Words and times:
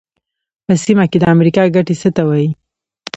په 0.65 0.73
سیمه 0.83 1.05
کې 1.11 1.17
د 1.19 1.23
امریکا 1.35 1.63
ګټې 1.75 1.95
څه 2.01 2.09
ته 2.15 2.21
وایي. 2.27 2.49